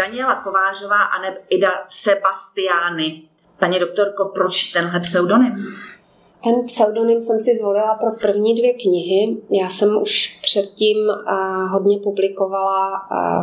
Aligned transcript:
Daniela 0.00 0.34
Kovářová 0.34 1.02
a 1.02 1.22
neb 1.22 1.34
Ida 1.48 1.70
Sebastiány. 1.88 3.22
Paní 3.58 3.78
doktorko, 3.78 4.24
proč 4.24 4.64
tenhle 4.64 5.00
pseudonym? 5.00 5.76
Ten 6.44 6.64
pseudonym 6.66 7.22
jsem 7.22 7.38
si 7.38 7.56
zvolila 7.56 7.94
pro 7.94 8.10
první 8.20 8.54
dvě 8.54 8.74
knihy. 8.74 9.36
Já 9.50 9.68
jsem 9.68 10.02
už 10.02 10.38
předtím 10.42 10.96
hodně 11.70 11.98
publikovala 11.98 12.90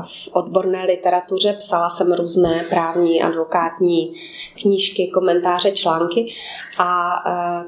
v 0.04 0.30
odborné 0.34 0.86
literatuře, 0.86 1.54
psala 1.54 1.90
jsem 1.90 2.14
různé 2.14 2.66
právní, 2.70 3.22
advokátní 3.22 4.12
knížky, 4.62 5.08
komentáře, 5.08 5.72
články. 5.72 6.34
A 6.80 7.16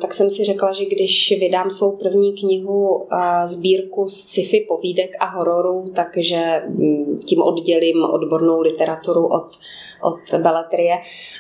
tak 0.02 0.14
jsem 0.14 0.30
si 0.30 0.44
řekla, 0.44 0.74
že 0.74 0.86
když 0.86 1.34
vydám 1.40 1.70
svou 1.70 1.98
první 1.98 2.34
knihu 2.34 3.08
sbírku 3.46 4.08
z 4.08 4.14
sci-fi 4.14 4.66
povídek 4.68 5.10
a 5.20 5.26
hororů, 5.26 5.92
takže 5.96 6.64
mm, 6.68 7.20
tím 7.26 7.42
oddělím 7.42 8.04
odbornou 8.04 8.62
literaturu 8.62 9.28
od, 9.28 9.48
od 10.02 10.40
beletrie. 10.42 10.98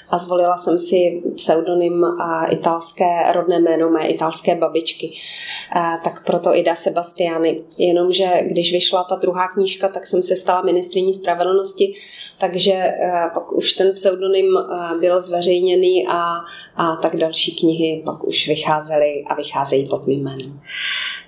A 0.09 0.17
zvolila 0.17 0.57
jsem 0.57 0.79
si 0.79 1.23
pseudonym 1.35 2.05
italské 2.49 3.31
rodné 3.33 3.59
jméno 3.59 3.78
jméno 3.79 3.91
mé 3.91 4.07
italské 4.07 4.55
babičky. 4.55 5.11
Tak 6.03 6.25
proto 6.25 6.55
Ida 6.55 6.75
Sebastiany. 6.75 7.61
Jenomže 7.77 8.29
když 8.41 8.73
vyšla 8.73 9.03
ta 9.03 9.15
druhá 9.15 9.47
knížka, 9.47 9.89
tak 9.89 10.07
jsem 10.07 10.23
se 10.23 10.35
stala 10.37 10.61
ministriní 10.61 11.13
spravedlnosti, 11.13 11.93
takže 12.37 12.71
e, 12.71 12.95
pak 13.33 13.51
už 13.51 13.73
ten 13.73 13.93
pseudonym 13.93 14.45
e, 14.57 14.99
byl 14.99 15.21
zveřejněný 15.21 16.07
a, 16.07 16.23
a 16.75 16.95
tak 17.01 17.15
další 17.15 17.55
knihy 17.55 18.01
pak 18.05 18.23
už 18.23 18.47
vycházely 18.47 19.23
a 19.27 19.35
vycházejí 19.35 19.89
pod 19.89 20.07
mým 20.07 20.23
jménem. 20.23 20.59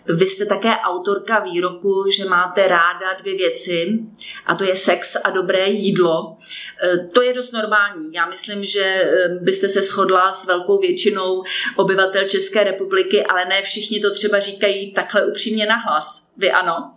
Vy 0.06 0.28
jste 0.28 0.46
také 0.46 0.70
autorka 0.70 1.40
výroku, 1.40 2.04
že 2.18 2.26
máte 2.26 2.68
ráda 2.68 3.14
dvě 3.22 3.36
věci, 3.36 4.00
a 4.46 4.56
to 4.56 4.64
je 4.64 4.78
sex 4.78 5.18
a 5.24 5.30
dobré 5.30 5.70
jídlo. 5.70 6.38
E, 6.84 7.08
to 7.08 7.22
je 7.22 7.34
dost 7.34 7.52
normální. 7.52 8.14
Já 8.14 8.26
myslím, 8.26 8.66
že 8.66 8.84
e, 8.84 9.30
byste 9.42 9.70
se 9.70 9.82
shodla 9.82 10.34
s 10.34 10.46
velkou 10.46 10.78
většinou 10.80 11.44
obyvatel 11.76 12.28
České 12.28 12.64
republiky, 12.64 13.24
ale 13.24 13.46
ne 13.46 13.62
všichni 13.62 14.00
to 14.00 14.14
třeba 14.14 14.40
říkají 14.40 14.94
takhle 14.94 15.26
upřímně 15.26 15.66
nahlas. 15.66 16.28
Vy 16.38 16.52
ano? 16.52 16.92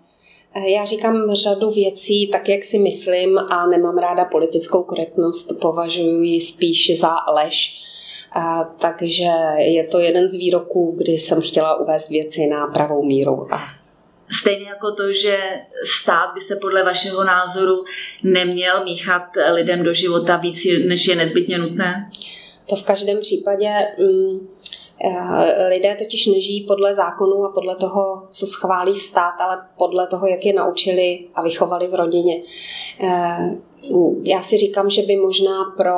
E, 0.55 0.70
já 0.70 0.84
říkám 0.84 1.34
řadu 1.34 1.70
věcí 1.70 2.30
tak, 2.30 2.48
jak 2.48 2.64
si 2.64 2.78
myslím 2.78 3.38
a 3.38 3.66
nemám 3.66 3.98
ráda 3.98 4.25
politickou 4.25 4.82
korektnost, 4.82 5.60
považuji 5.60 6.22
ji 6.22 6.41
spíš 6.41 7.00
za 7.00 7.16
lež 7.34 7.84
a, 8.34 8.64
takže 8.64 9.30
je 9.56 9.84
to 9.84 9.98
jeden 9.98 10.28
z 10.28 10.34
výroků, 10.34 10.94
kdy 10.98 11.12
jsem 11.12 11.40
chtěla 11.40 11.80
uvést 11.80 12.08
věci 12.08 12.46
na 12.46 12.66
pravou 12.66 13.04
míru. 13.04 13.54
A 13.54 13.60
Stejně 14.30 14.66
jako 14.66 14.92
to, 14.92 15.12
že 15.12 15.38
stát 15.84 16.34
by 16.34 16.41
se 16.41 16.56
podle 16.56 16.84
vašeho 16.84 17.24
názoru 17.24 17.84
neměl 18.22 18.84
míchat 18.84 19.22
lidem 19.52 19.82
do 19.82 19.94
života 19.94 20.36
víc, 20.36 20.66
než 20.86 21.06
je 21.06 21.16
nezbytně 21.16 21.58
nutné? 21.58 22.10
To 22.69 22.76
v 22.76 22.82
každém 22.82 23.20
případě 23.20 23.69
mm, 23.98 24.48
eh, 25.04 25.69
lidé 25.69 25.97
totiž 25.98 26.26
nežijí 26.26 26.66
podle 26.66 26.94
zákonu 26.94 27.44
a 27.44 27.53
podle 27.53 27.76
toho, 27.76 28.28
co 28.30 28.47
schválí 28.47 28.94
stát, 28.94 29.34
ale 29.41 29.59
podle 29.78 30.06
toho, 30.06 30.26
jak 30.26 30.44
je 30.44 30.53
naučili 30.53 31.25
a 31.34 31.42
vychovali 31.42 31.88
v 31.88 31.94
rodině. 31.94 32.42
Eh, 33.91 34.15
já 34.22 34.43
si 34.43 34.59
říkám, 34.59 34.91
že 34.91 35.03
by 35.03 35.17
možná 35.17 35.65
pro 35.77 35.95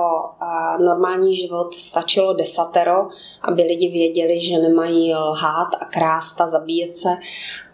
normální 0.84 1.36
život 1.36 1.74
stačilo 1.74 2.34
desatero, 2.34 3.08
aby 3.42 3.62
lidi 3.62 3.88
věděli, 3.88 4.40
že 4.40 4.58
nemají 4.58 5.14
lhát 5.14 5.68
a 5.80 5.84
krást 5.84 6.40
a 6.40 6.48
zabíjet 6.48 6.96
se 6.96 7.16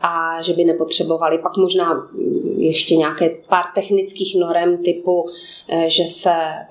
a 0.00 0.42
že 0.42 0.52
by 0.52 0.64
nepotřebovali. 0.64 1.38
Pak 1.38 1.56
možná 1.56 1.94
mm, 1.94 2.54
ještě 2.58 2.96
nějaké 2.96 3.30
pár 3.48 3.64
technických 3.74 4.36
norem 4.40 4.84
typu, 4.84 5.30
e, 5.68 5.90
že 5.90 6.04
se 6.04 6.32
e, 6.32 6.64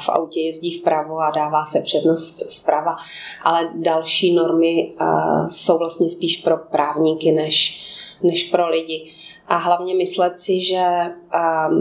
v 0.00 0.08
autě 0.08 0.40
jezdí 0.40 0.78
vpravo 0.78 1.18
a 1.18 1.30
dává 1.30 1.66
se 1.66 1.80
přednost 1.80 2.52
zprava, 2.52 2.96
ale 3.42 3.70
další 3.74 4.34
normy 4.34 4.92
e, 5.00 5.04
jsou 5.50 5.78
vlastně 5.78 6.10
spíš 6.10 6.36
pro 6.36 6.56
právníky 6.56 7.32
než, 7.32 7.84
než 8.22 8.44
pro 8.44 8.68
lidi 8.68 9.12
a 9.52 9.56
hlavně 9.56 9.94
myslet 9.94 10.38
si, 10.38 10.60
že, 10.60 10.84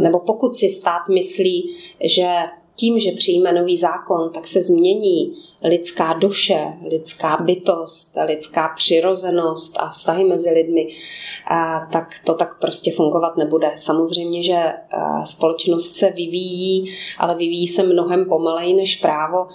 nebo 0.02 0.20
pokud 0.20 0.56
si 0.56 0.70
stát 0.70 1.10
myslí, 1.10 1.76
že 2.04 2.28
tím, 2.76 3.00
že 3.00 3.12
přijme 3.12 3.54
nový 3.54 3.78
zákon, 3.78 4.32
tak 4.34 4.48
se 4.48 4.62
změní 4.62 5.34
lidská 5.64 6.14
duše, 6.14 6.74
lidská 6.90 7.38
bytost, 7.42 8.18
lidská 8.26 8.70
přirozenost 8.76 9.78
a 9.80 9.90
vztahy 9.90 10.24
mezi 10.24 10.50
lidmi, 10.50 10.88
tak 11.92 12.16
to 12.26 12.34
tak 12.34 12.60
prostě 12.60 12.92
fungovat 12.92 13.38
nebude. 13.38 13.72
Samozřejmě, 13.76 14.44
že 14.44 14.74
společnost 15.26 15.96
se 15.96 16.10
vyvíjí, 16.10 16.94
ale 17.18 17.36
vyvíjí 17.36 17.68
se 17.68 17.84
mnohem 17.84 18.26
pomaleji 18.26 18.74
než 18.74 18.96
právo 18.96 19.48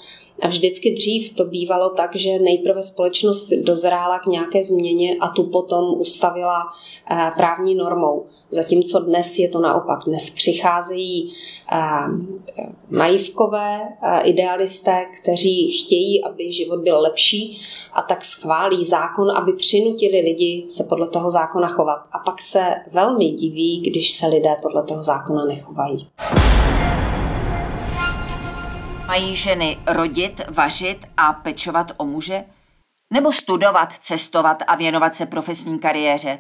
a 0.43 0.49
vždycky 0.49 0.95
dřív 0.95 1.35
to 1.35 1.45
bývalo 1.45 1.91
tak, 1.91 2.17
že 2.17 2.39
nejprve 2.39 2.83
společnost 2.83 3.49
dozrála 3.51 4.19
k 4.19 4.27
nějaké 4.27 4.65
změně 4.65 5.17
a 5.21 5.29
tu 5.29 5.45
potom 5.45 5.85
ustavila 5.99 6.65
právní 7.37 7.75
normou. 7.75 8.27
Zatímco 8.51 9.01
dnes 9.01 9.39
je 9.39 9.49
to 9.49 9.61
naopak. 9.61 9.99
Dnes 10.07 10.31
přicházejí 10.31 11.33
naivkové 12.91 13.89
idealisté, 14.23 15.07
kteří 15.23 15.73
chtějí, 15.73 15.96
aby 16.25 16.53
život 16.53 16.81
byl 16.81 17.01
lepší 17.01 17.61
a 17.93 18.03
tak 18.03 18.25
schválí 18.25 18.85
zákon, 18.85 19.37
aby 19.37 19.53
přinutili 19.53 20.21
lidi 20.21 20.67
se 20.69 20.85
podle 20.85 21.09
toho 21.09 21.31
zákona 21.31 21.69
chovat. 21.69 22.09
A 22.13 22.19
pak 22.19 22.43
se 22.43 22.75
velmi 22.93 23.25
diví, 23.31 23.81
když 23.81 24.13
se 24.13 24.27
lidé 24.27 24.57
podle 24.63 24.83
toho 24.83 25.03
zákona 25.03 25.45
nechovají. 25.45 26.09
Mají 29.07 29.35
ženy 29.35 29.79
rodit, 29.87 30.41
vařit 30.51 30.99
a 31.17 31.33
pečovat 31.33 31.93
o 31.97 32.05
muže? 32.05 32.45
Nebo 33.13 33.33
studovat, 33.33 33.93
cestovat 34.01 34.63
a 34.67 34.75
věnovat 34.75 35.15
se 35.15 35.27
profesní 35.27 35.79
kariéře? 35.79 36.39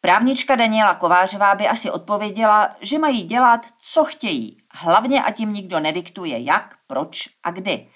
Právnička 0.00 0.56
Daniela 0.56 0.94
Kovářová 0.94 1.54
by 1.54 1.68
asi 1.68 1.90
odpověděla, 1.90 2.76
že 2.80 2.98
mají 2.98 3.22
dělat, 3.22 3.60
co 3.80 4.04
chtějí, 4.04 4.56
hlavně 4.70 5.22
a 5.22 5.30
tím 5.30 5.52
nikdo 5.52 5.80
nediktuje 5.80 6.38
jak, 6.38 6.74
proč 6.86 7.28
a 7.42 7.50
kdy. 7.50 7.86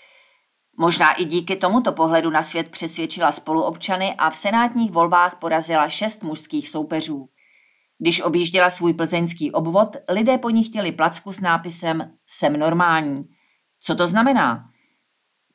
Možná 0.78 1.12
i 1.12 1.24
díky 1.24 1.56
tomuto 1.56 1.92
pohledu 1.92 2.30
na 2.30 2.42
svět 2.42 2.68
přesvědčila 2.68 3.32
spoluobčany 3.32 4.14
a 4.14 4.30
v 4.30 4.36
senátních 4.36 4.90
volbách 4.90 5.38
porazila 5.38 5.88
šest 5.88 6.22
mužských 6.22 6.68
soupeřů. 6.68 7.28
Když 7.98 8.20
objížděla 8.20 8.70
svůj 8.70 8.94
plzeňský 8.94 9.52
obvod, 9.52 9.96
lidé 10.08 10.38
po 10.38 10.50
ní 10.50 10.64
chtěli 10.64 10.92
placku 10.92 11.32
s 11.32 11.40
nápisem 11.40 12.12
Jsem 12.26 12.58
normální– 12.58 13.28
co 13.80 13.94
to 13.94 14.06
znamená? 14.06 14.70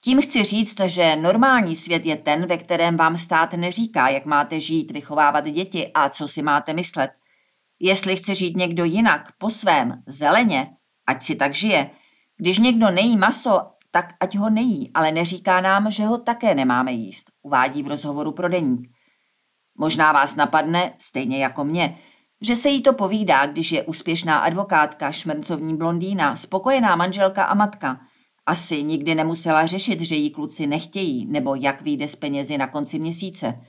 Tím 0.03 0.22
chci 0.22 0.44
říct, 0.44 0.79
že 0.85 1.16
normální 1.16 1.75
svět 1.75 2.05
je 2.05 2.16
ten, 2.16 2.45
ve 2.45 2.57
kterém 2.57 2.97
vám 2.97 3.17
stát 3.17 3.53
neříká, 3.53 4.09
jak 4.09 4.25
máte 4.25 4.59
žít, 4.59 4.91
vychovávat 4.91 5.45
děti 5.45 5.91
a 5.94 6.09
co 6.09 6.28
si 6.28 6.41
máte 6.41 6.73
myslet. 6.73 7.11
Jestli 7.79 8.16
chce 8.16 8.35
žít 8.35 8.58
někdo 8.58 8.84
jinak, 8.84 9.29
po 9.37 9.49
svém, 9.49 10.03
zeleně, 10.08 10.69
ať 11.08 11.23
si 11.23 11.35
tak 11.35 11.55
žije. 11.55 11.90
Když 12.37 12.59
někdo 12.59 12.91
nejí 12.91 13.17
maso, 13.17 13.61
tak 13.93 14.13
ať 14.19 14.37
ho 14.37 14.49
nejí, 14.49 14.91
ale 14.93 15.11
neříká 15.11 15.61
nám, 15.61 15.91
že 15.91 16.05
ho 16.05 16.17
také 16.17 16.55
nemáme 16.55 16.91
jíst, 16.91 17.31
uvádí 17.41 17.84
v 17.84 17.87
rozhovoru 17.87 18.31
pro 18.31 18.49
deník. 18.49 18.90
Možná 19.78 20.11
vás 20.11 20.35
napadne, 20.35 20.93
stejně 20.97 21.43
jako 21.43 21.63
mě, 21.63 21.97
že 22.41 22.55
se 22.55 22.69
jí 22.69 22.81
to 22.81 22.93
povídá, 22.93 23.45
když 23.45 23.72
je 23.72 23.84
úspěšná 23.84 24.37
advokátka, 24.37 25.11
šmrncovní 25.11 25.78
blondýna, 25.78 26.35
spokojená 26.35 26.95
manželka 26.95 27.43
a 27.43 27.53
matka– 27.53 27.99
asi 28.45 28.84
nikdy 28.84 29.16
nemusela 29.16 29.66
řešit, 29.66 30.01
že 30.01 30.16
jí 30.16 30.31
kluci 30.31 30.67
nechtějí 30.67 31.25
nebo 31.25 31.55
jak 31.55 31.81
vyjde 31.81 32.07
z 32.07 32.16
penězi 32.16 32.57
na 32.57 32.67
konci 32.67 32.99
měsíce. 32.99 33.61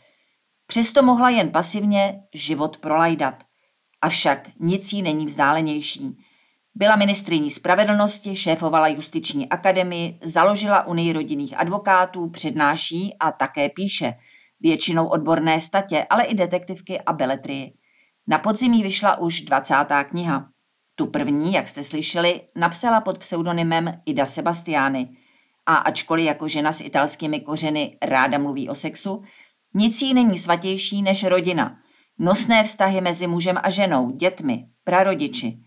Přesto 0.67 1.03
mohla 1.03 1.31
jen 1.31 1.51
pasivně 1.51 2.23
život 2.35 2.77
prolajdat. 2.77 3.45
Avšak 4.03 4.51
nic 4.61 4.93
jí 4.93 5.03
není 5.03 5.27
vzdálenější. 5.27 6.17
Byla 6.77 6.97
ministriní 6.97 7.51
spravedlnosti, 7.51 8.37
šéfovala 8.37 8.89
justiční 8.89 9.49
akademii, 9.49 10.19
založila 10.23 10.87
Unii 10.87 11.13
rodinných 11.13 11.59
advokátů, 11.59 12.31
přednáší 12.31 13.17
a 13.21 13.33
také 13.33 13.69
píše. 13.69 14.15
Většinou 14.61 15.07
odborné 15.07 15.61
statě, 15.61 16.07
ale 16.11 16.25
i 16.25 16.35
detektivky 16.35 17.01
a 17.01 17.13
beletrii. 17.13 17.73
Na 18.27 18.39
podzimí 18.39 18.83
vyšla 18.83 19.19
už 19.19 19.41
20. 19.41 19.75
kniha. 20.11 20.49
Tu 20.95 21.07
první, 21.07 21.53
jak 21.53 21.69
jste 21.69 21.83
slyšeli, 21.83 22.41
napsala 22.57 23.01
pod 23.01 23.19
pseudonymem 23.19 24.01
Ida 24.07 24.27
Sebastiani 24.27 25.09
a 25.67 25.77
ačkoliv 25.77 26.27
jako 26.27 26.49
žena 26.49 26.73
s 26.73 26.81
italskými 26.81 27.41
kořeny 27.41 27.99
ráda 28.03 28.39
mluví 28.39 28.69
o 28.69 28.75
sexu, 28.75 29.23
nic 29.75 30.03
jí 30.03 30.15
není 30.15 30.39
svatější 30.39 31.03
než 31.03 31.25
rodina, 31.25 31.77
nosné 32.19 32.65
vztahy 32.65 33.01
mezi 33.01 33.27
mužem 33.27 33.57
a 33.63 33.71
ženou, 33.71 34.11
dětmi, 34.11 34.65
prarodiči. 34.85 35.59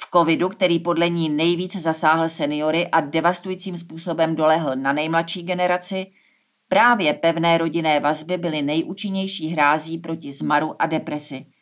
V 0.00 0.10
covidu, 0.12 0.48
který 0.48 0.78
podle 0.78 1.08
ní 1.08 1.28
nejvíc 1.28 1.76
zasáhl 1.76 2.28
seniory 2.28 2.88
a 2.88 3.00
devastujícím 3.00 3.78
způsobem 3.78 4.36
dolehl 4.36 4.76
na 4.76 4.92
nejmladší 4.92 5.42
generaci, 5.42 6.06
právě 6.68 7.14
pevné 7.14 7.58
rodinné 7.58 8.00
vazby 8.00 8.36
byly 8.36 8.62
nejúčinnější 8.62 9.48
hrází 9.48 9.98
proti 9.98 10.32
zmaru 10.32 10.82
a 10.82 10.86
depresi– 10.86 11.46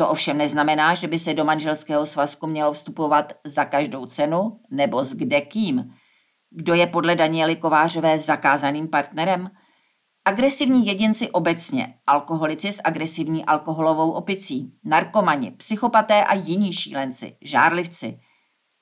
to 0.00 0.08
ovšem 0.08 0.38
neznamená, 0.38 0.94
že 0.94 1.08
by 1.08 1.18
se 1.18 1.34
do 1.34 1.44
manželského 1.44 2.06
svazku 2.06 2.46
mělo 2.46 2.72
vstupovat 2.72 3.32
za 3.44 3.64
každou 3.64 4.06
cenu 4.06 4.60
nebo 4.70 5.04
s 5.04 5.14
kde 5.14 5.40
kým. 5.40 5.94
Kdo 6.50 6.74
je 6.74 6.86
podle 6.86 7.16
Daniely 7.16 7.56
Kovářové 7.56 8.18
zakázaným 8.18 8.88
partnerem? 8.88 9.50
Agresivní 10.30 10.86
jedinci 10.86 11.30
obecně, 11.30 11.94
alkoholici 12.06 12.72
s 12.72 12.80
agresivní 12.84 13.44
alkoholovou 13.44 14.10
opicí, 14.10 14.72
narkomani, 14.84 15.50
psychopaté 15.50 16.24
a 16.24 16.34
jiní 16.34 16.72
šílenci, 16.72 17.36
žárlivci. 17.40 18.20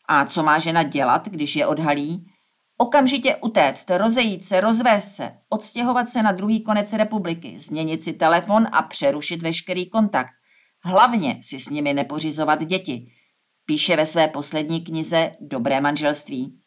A 0.08 0.24
co 0.24 0.42
má 0.42 0.58
žena 0.58 0.82
dělat, 0.82 1.28
když 1.28 1.56
je 1.56 1.66
odhalí? 1.66 2.26
Okamžitě 2.78 3.36
utéct, 3.36 3.90
rozejít 3.90 4.44
se, 4.44 4.60
rozvést 4.60 5.14
se, 5.14 5.30
odstěhovat 5.48 6.08
se 6.08 6.22
na 6.22 6.32
druhý 6.32 6.62
konec 6.62 6.92
republiky, 6.92 7.58
změnit 7.58 8.02
si 8.02 8.12
telefon 8.12 8.66
a 8.72 8.82
přerušit 8.82 9.42
veškerý 9.42 9.90
kontakt. 9.90 10.32
Hlavně 10.84 11.38
si 11.42 11.60
s 11.60 11.70
nimi 11.70 11.94
nepořizovat 11.94 12.64
děti. 12.64 13.06
Píše 13.66 13.96
ve 13.96 14.06
své 14.06 14.28
poslední 14.28 14.80
knize 14.80 15.30
Dobré 15.40 15.80
manželství. 15.80 16.58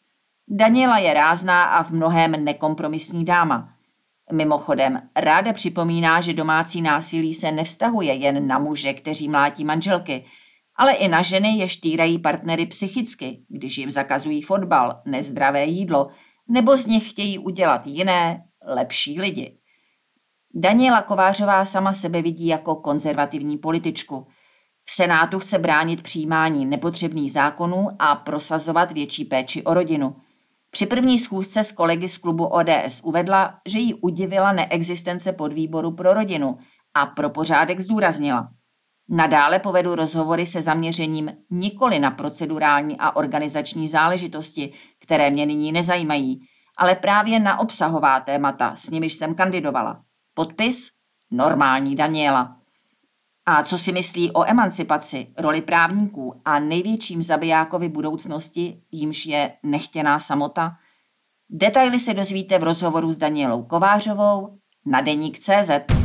Daniela 0.48 0.98
je 0.98 1.14
rázná 1.14 1.62
a 1.62 1.82
v 1.82 1.90
mnohem 1.90 2.44
nekompromisní 2.44 3.24
dáma. 3.24 3.71
Mimochodem, 4.32 5.02
ráda 5.16 5.52
připomíná, 5.52 6.20
že 6.20 6.32
domácí 6.32 6.82
násilí 6.82 7.34
se 7.34 7.52
nevztahuje 7.52 8.14
jen 8.14 8.46
na 8.46 8.58
muže, 8.58 8.92
kteří 8.92 9.28
mlátí 9.28 9.64
manželky, 9.64 10.24
ale 10.76 10.92
i 10.92 11.08
na 11.08 11.22
ženy, 11.22 11.48
jež 11.48 11.76
týrají 11.76 12.18
partnery 12.18 12.66
psychicky, 12.66 13.44
když 13.48 13.78
jim 13.78 13.90
zakazují 13.90 14.42
fotbal, 14.42 15.02
nezdravé 15.06 15.64
jídlo, 15.64 16.08
nebo 16.48 16.78
z 16.78 16.86
nich 16.86 17.10
chtějí 17.10 17.38
udělat 17.38 17.86
jiné, 17.86 18.44
lepší 18.66 19.20
lidi. 19.20 19.58
Daniela 20.54 21.02
Kovářová 21.02 21.64
sama 21.64 21.92
sebe 21.92 22.22
vidí 22.22 22.46
jako 22.46 22.76
konzervativní 22.76 23.58
političku. 23.58 24.26
V 24.84 24.92
Senátu 24.92 25.38
chce 25.38 25.58
bránit 25.58 26.02
přijímání 26.02 26.66
nepotřebných 26.66 27.32
zákonů 27.32 27.88
a 27.98 28.14
prosazovat 28.14 28.92
větší 28.92 29.24
péči 29.24 29.62
o 29.62 29.74
rodinu. 29.74 30.16
Při 30.74 30.86
první 30.86 31.18
schůzce 31.18 31.64
s 31.64 31.72
kolegy 31.72 32.08
z 32.08 32.18
klubu 32.18 32.46
ODS 32.46 33.00
uvedla, 33.02 33.58
že 33.68 33.78
jí 33.78 33.94
udivila 33.94 34.52
neexistence 34.52 35.32
podvýboru 35.32 35.90
pro 35.90 36.14
rodinu 36.14 36.58
a 36.94 37.06
pro 37.06 37.30
pořádek 37.30 37.80
zdůraznila. 37.80 38.48
Nadále 39.08 39.58
povedu 39.58 39.94
rozhovory 39.94 40.46
se 40.46 40.62
zaměřením 40.62 41.32
nikoli 41.50 41.98
na 41.98 42.10
procedurální 42.10 42.96
a 42.98 43.16
organizační 43.16 43.88
záležitosti, 43.88 44.72
které 45.00 45.30
mě 45.30 45.46
nyní 45.46 45.72
nezajímají, 45.72 46.40
ale 46.78 46.94
právě 46.94 47.40
na 47.40 47.58
obsahová 47.58 48.20
témata, 48.20 48.76
s 48.76 48.90
nimiž 48.90 49.12
jsem 49.12 49.34
kandidovala. 49.34 50.02
Podpis 50.34 50.88
normální 51.30 51.96
Daniela. 51.96 52.61
A 53.46 53.62
co 53.62 53.78
si 53.78 53.92
myslí 53.92 54.32
o 54.32 54.44
emancipaci, 54.44 55.26
roli 55.38 55.62
právníků 55.62 56.40
a 56.44 56.58
největším 56.58 57.22
zabijákovi 57.22 57.88
budoucnosti, 57.88 58.82
jímž 58.92 59.26
je 59.26 59.52
nechtěná 59.62 60.18
samota? 60.18 60.76
Detaily 61.50 62.00
se 62.00 62.14
dozvíte 62.14 62.58
v 62.58 62.62
rozhovoru 62.62 63.12
s 63.12 63.16
Danielou 63.16 63.62
Kovářovou 63.62 64.58
na 64.86 65.00
deník 65.00 65.38
CZ. 65.38 66.01